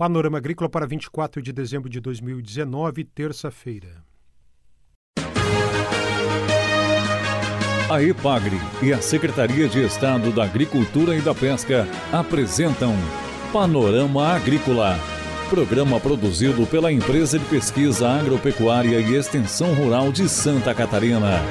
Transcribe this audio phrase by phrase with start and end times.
[0.00, 4.02] Panorama Agrícola para 24 de dezembro de 2019, terça-feira.
[7.90, 12.94] A EPAGRE e a Secretaria de Estado da Agricultura e da Pesca apresentam
[13.52, 14.98] Panorama Agrícola,
[15.50, 21.42] programa produzido pela Empresa de Pesquisa Agropecuária e Extensão Rural de Santa Catarina.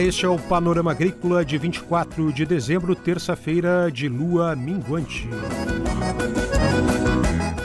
[0.00, 5.28] Este é o Panorama Agrícola de 24 de dezembro, terça-feira de lua minguante.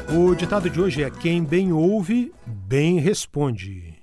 [0.10, 3.94] O ditado de hoje é: quem bem ouve, bem responde.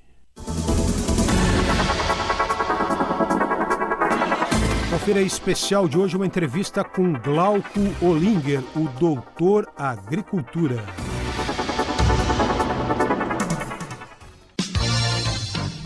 [4.91, 10.85] Na feira especial de hoje, uma entrevista com Glauco Olinger, o doutor agricultura.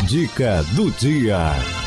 [0.07, 1.84] Dica do dia.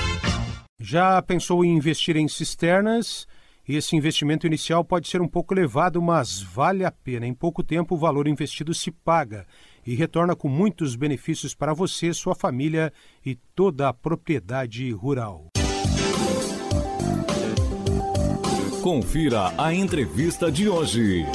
[0.89, 3.27] Já pensou em investir em cisternas?
[3.67, 7.27] Esse investimento inicial pode ser um pouco elevado, mas vale a pena.
[7.27, 9.45] Em pouco tempo, o valor investido se paga
[9.85, 12.93] e retorna com muitos benefícios para você, sua família
[13.25, 15.47] e toda a propriedade rural.
[18.81, 21.25] Confira a entrevista de hoje.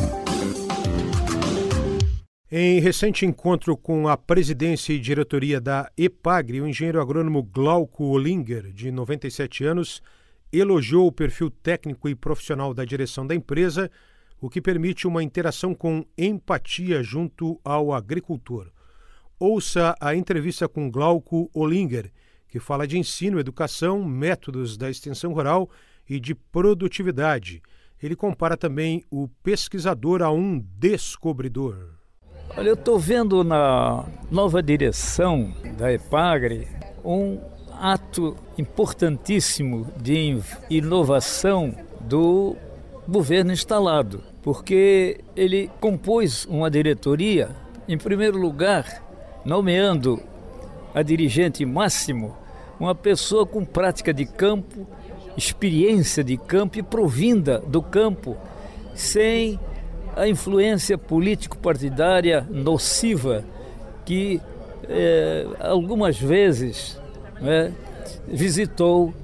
[2.55, 8.71] Em recente encontro com a presidência e diretoria da EPAGRE, o engenheiro agrônomo Glauco Olinger,
[8.75, 10.03] de 97 anos,
[10.53, 13.91] elogiou o perfil técnico e profissional da direção da empresa,
[14.39, 18.71] o que permite uma interação com empatia junto ao agricultor.
[19.39, 22.13] Ouça a entrevista com Glauco Olinger,
[22.47, 25.71] que fala de ensino, educação, métodos da extensão rural
[26.07, 27.63] e de produtividade.
[28.03, 32.02] Ele compara também o pesquisador a um descobridor.
[32.55, 36.69] Olha, eu estou vendo na nova direção da EPAGRE
[37.03, 37.41] um
[37.81, 42.55] ato importantíssimo de inovação do
[43.09, 47.49] governo instalado, porque ele compôs uma diretoria,
[47.89, 49.03] em primeiro lugar,
[49.47, 50.23] nomeando
[50.95, 52.37] a dirigente máximo
[52.79, 54.87] uma pessoa com prática de campo,
[55.39, 58.37] experiência de campo e provinda do campo,
[58.95, 59.59] sem
[60.17, 63.45] a influência político-partidária nociva
[64.05, 64.41] que
[64.89, 67.01] é, algumas vezes
[67.41, 67.73] né,
[68.27, 69.15] visitou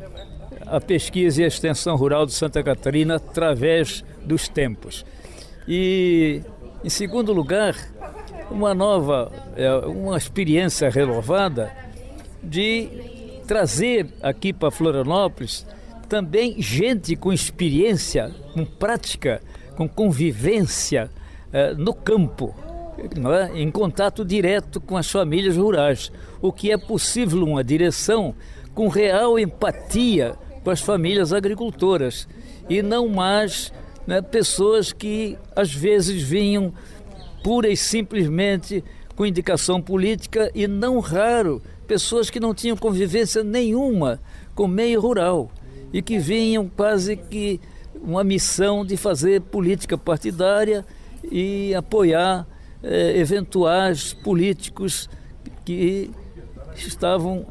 [0.67, 5.05] a pesquisa e a extensão rural de Santa Catarina através dos tempos.
[5.67, 6.43] E,
[6.85, 7.75] em segundo lugar,
[8.51, 11.73] uma nova, é, uma experiência renovada
[12.43, 12.89] de
[13.47, 15.67] trazer aqui para Florianópolis
[16.09, 19.43] também gente com experiência, com prática
[19.79, 21.09] com convivência
[21.53, 22.53] eh, no campo,
[22.99, 23.61] é?
[23.61, 26.11] em contato direto com as famílias rurais,
[26.43, 28.35] o que é possível uma direção
[28.75, 30.35] com real empatia
[30.65, 32.27] com as famílias agricultoras
[32.69, 33.73] e não mais
[34.05, 36.75] né, pessoas que às vezes vinham
[37.45, 38.83] pura e simplesmente
[39.15, 44.21] com indicação política e não raro pessoas que não tinham convivência nenhuma
[44.57, 45.53] com o meio rural
[45.93, 47.61] e que vinham quase que
[48.03, 50.85] uma missão de fazer política partidária
[51.25, 52.47] e apoiar
[52.83, 55.09] eh, eventuais políticos
[55.65, 56.11] que
[56.77, 57.47] estavam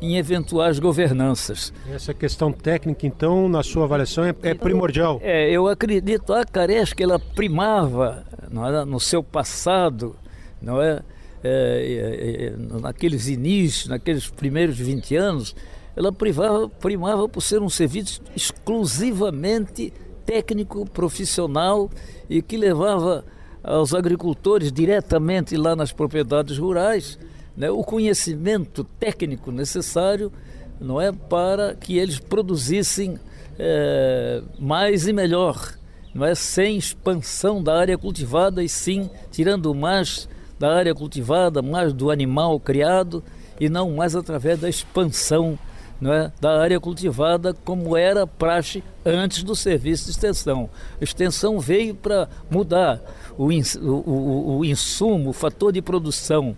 [0.00, 1.72] em eventuais governanças.
[1.90, 5.18] Essa questão técnica, então, na sua avaliação, é, é primordial?
[5.22, 10.16] É, eu acredito, a Caresca, ela primava não é, no seu passado,
[10.60, 11.02] não é,
[11.42, 15.56] é, é, naqueles inícios, naqueles primeiros 20 anos,
[15.96, 19.92] ela privava, primava por ser um serviço exclusivamente
[20.26, 21.90] técnico, profissional
[22.28, 23.24] e que levava
[23.62, 27.18] aos agricultores diretamente lá nas propriedades rurais
[27.56, 30.32] né, o conhecimento técnico necessário
[30.80, 33.18] não é para que eles produzissem
[33.58, 35.72] é, mais e melhor,
[36.12, 40.28] não é sem expansão da área cultivada e sim tirando mais
[40.58, 43.22] da área cultivada, mais do animal criado
[43.60, 45.58] e não mais através da expansão
[46.02, 50.68] é, da área cultivada como era praxe antes do serviço de extensão.
[51.00, 53.00] A extensão veio para mudar
[53.38, 56.56] o, o, o, insumo, o fator de produção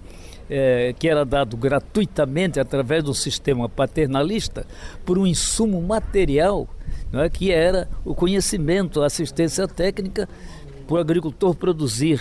[0.48, 4.66] é, que era dado gratuitamente através do sistema paternalista
[5.04, 6.68] por um insumo material,
[7.12, 10.28] é, que era o conhecimento, a assistência técnica
[10.86, 12.20] para o agricultor produzir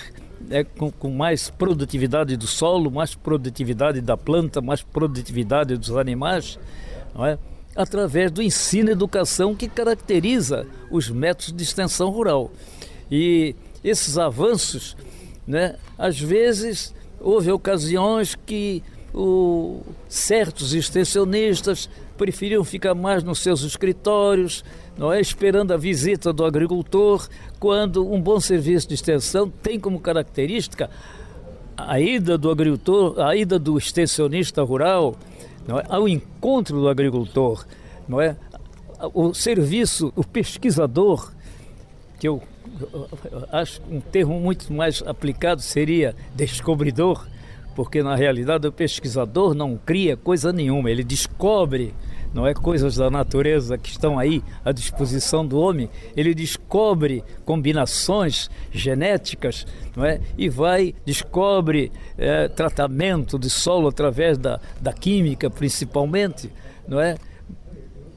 [0.49, 6.59] é, com, com, mais produtividade do solo, mais produtividade da planta, mais produtividade dos animais
[7.15, 7.39] não é?
[7.75, 12.51] através do ensino e educação que caracteriza os métodos de extensão rural.
[13.11, 14.95] E esses avanços,
[15.45, 18.81] né, às vezes houve ocasiões que
[19.13, 24.63] o, certos extensionistas preferiam ficar mais nos seus escritórios,
[24.97, 27.27] não é esperando a visita do agricultor,
[27.59, 30.89] quando um bom serviço de extensão tem como característica
[31.77, 35.15] a ida do agricultor, a ida do extensionista rural,
[35.67, 37.65] não é, ao encontro do agricultor,
[38.07, 38.35] não é?
[39.13, 41.31] O serviço, o pesquisador,
[42.19, 42.41] que eu
[43.51, 47.27] acho um termo muito mais aplicado seria descobridor,
[47.75, 51.93] porque na realidade o pesquisador não cria coisa nenhuma, ele descobre
[52.35, 58.49] não é coisas da natureza que estão aí à disposição do homem, ele descobre combinações
[58.73, 60.19] genéticas, não é?
[60.37, 66.51] E vai descobre é, tratamento de solo através da, da química, principalmente,
[66.85, 67.15] não é?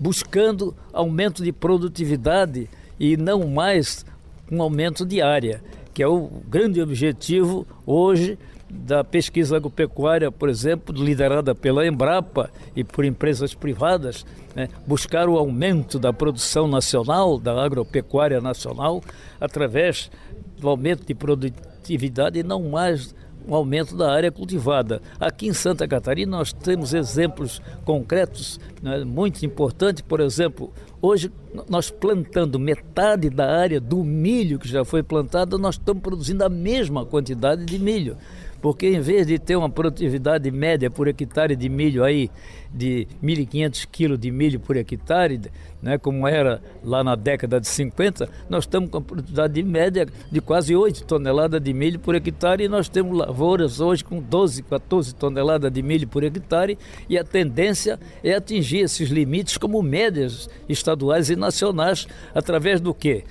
[0.01, 2.69] Buscando aumento de produtividade
[2.99, 4.05] e não mais
[4.51, 5.63] um aumento de área,
[5.95, 8.37] que é o grande objetivo hoje
[8.71, 15.39] da pesquisa agropecuária, por exemplo, liderada pela Embrapa e por empresas privadas, né, buscar o
[15.39, 19.03] aumento da produção nacional, da agropecuária nacional,
[19.41, 20.11] através
[20.59, 23.15] do aumento de produtividade e não mais
[23.47, 25.01] um aumento da área cultivada.
[25.19, 30.71] Aqui em Santa Catarina nós temos exemplos concretos né, muito importantes, por exemplo,
[31.01, 31.33] hoje
[31.69, 36.49] nós plantando metade da área do milho que já foi plantado, nós estamos produzindo a
[36.51, 38.19] mesma quantidade de milho
[38.61, 42.31] porque em vez de ter uma produtividade média por hectare de milho aí
[42.73, 45.41] de 1.500 quilos de milho por hectare,
[45.81, 50.41] né, como era lá na década de 50, nós estamos com a produtividade média de
[50.41, 55.15] quase 8 toneladas de milho por hectare e nós temos lavouras hoje com 12, 14
[55.15, 56.77] toneladas de milho por hectare
[57.09, 63.25] e a tendência é atingir esses limites como médias estaduais e nacionais através do que?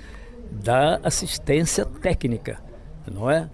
[0.51, 2.59] Da assistência técnica,
[3.11, 3.49] não é?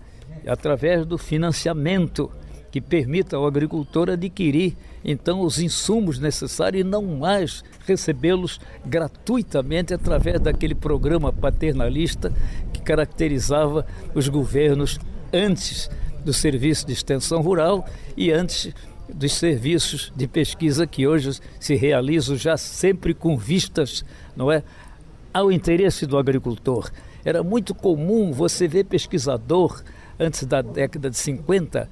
[0.47, 2.31] Através do financiamento
[2.71, 4.75] que permita ao agricultor adquirir
[5.05, 12.33] então os insumos necessários e não mais recebê-los gratuitamente através daquele programa paternalista
[12.71, 13.85] que caracterizava
[14.15, 14.99] os governos
[15.31, 15.89] antes
[16.23, 17.85] do serviço de extensão rural
[18.15, 18.73] e antes
[19.13, 24.03] dos serviços de pesquisa que hoje se realizam já sempre com vistas,
[24.35, 24.63] não é,
[25.33, 26.89] ao interesse do agricultor.
[27.25, 29.83] Era muito comum você ver pesquisador
[30.19, 31.89] antes da década de 50,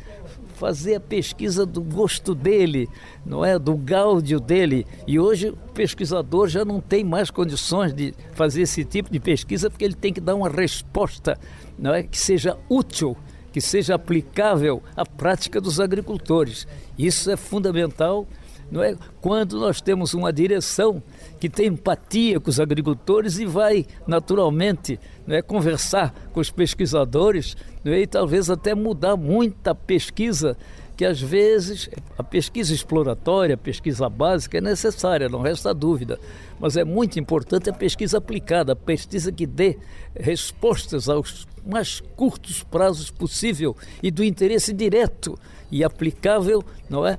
[0.61, 2.87] fazer a pesquisa do gosto dele,
[3.25, 4.85] não é, do gáudio dele.
[5.07, 9.71] E hoje o pesquisador já não tem mais condições de fazer esse tipo de pesquisa
[9.71, 11.35] porque ele tem que dar uma resposta,
[11.79, 13.17] não é, que seja útil,
[13.51, 16.67] que seja aplicável à prática dos agricultores.
[16.95, 18.27] Isso é fundamental
[18.71, 18.95] não é?
[19.19, 21.03] Quando nós temos uma direção
[21.39, 24.97] que tem empatia com os agricultores e vai naturalmente
[25.27, 30.57] não é, conversar com os pesquisadores não é, e talvez até mudar muita pesquisa
[31.01, 36.19] que às vezes a pesquisa exploratória, a pesquisa básica é necessária, não resta dúvida,
[36.59, 39.79] mas é muito importante a pesquisa aplicada, a pesquisa que dê
[40.15, 45.35] respostas aos mais curtos prazos possível e do interesse direto
[45.71, 47.17] e aplicável, não é,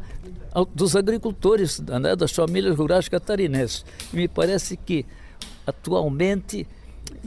[0.72, 3.84] dos agricultores, né, das famílias rurais catarinenses.
[4.12, 5.04] Me parece que
[5.66, 6.68] atualmente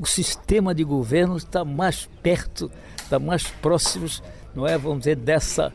[0.01, 4.07] o sistema de governo está mais perto, está mais próximo,
[4.55, 5.73] não é, vamos dizer, dessa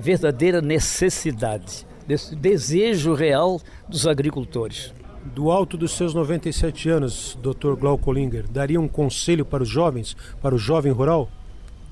[0.00, 4.92] verdadeira necessidade, desse desejo real dos agricultores.
[5.24, 7.74] Do alto dos seus 97 anos, Dr.
[7.74, 11.28] Glauco Linger, daria um conselho para os jovens, para o jovem rural?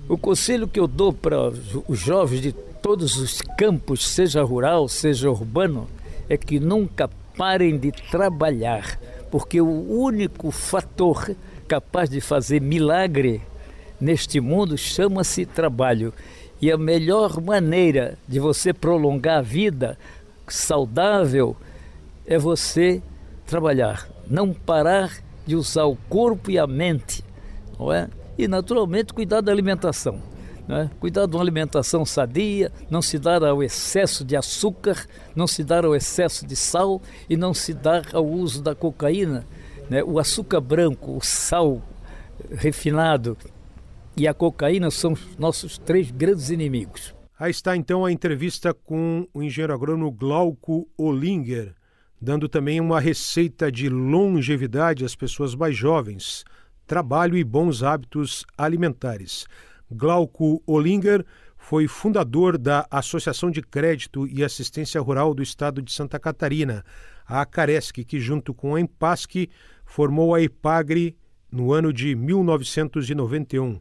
[0.09, 1.51] O conselho que eu dou para
[1.87, 5.87] os jovens de todos os campos, seja rural, seja urbano,
[6.29, 8.99] é que nunca parem de trabalhar,
[9.31, 13.43] porque o único fator capaz de fazer milagre
[14.01, 16.15] neste mundo chama-se trabalho.
[16.61, 19.99] E a melhor maneira de você prolongar a vida
[20.49, 21.57] saudável
[22.27, 23.03] é você
[23.47, 25.13] trabalhar, não parar
[25.47, 27.25] de usar o corpo e a mente,
[27.79, 28.09] não é?
[28.37, 30.21] E naturalmente cuidar da alimentação.
[30.69, 30.91] Né?
[31.01, 35.87] Cuidar de uma alimentação sadia, não se dar ao excesso de açúcar, não se dar
[35.87, 37.01] ao excesso de sal
[37.31, 39.47] e não se dar ao uso da cocaína.
[39.89, 40.05] Né?
[40.05, 41.81] O açúcar branco, o sal
[42.51, 43.37] refinado
[44.19, 47.15] e a cocaína são os nossos três grandes inimigos.
[47.39, 51.73] Aí está então a entrevista com o engenheiro agrônomo Glauco Olinger,
[52.21, 56.45] dando também uma receita de longevidade às pessoas mais jovens,
[56.85, 59.47] trabalho e bons hábitos alimentares.
[59.89, 61.25] Glauco Olinger
[61.57, 66.85] foi fundador da Associação de Crédito e Assistência Rural do Estado de Santa Catarina,
[67.25, 69.49] a Acaresc, que junto com a Empasque
[69.85, 71.17] formou a EPAGRE
[71.53, 73.81] no ano de 1991,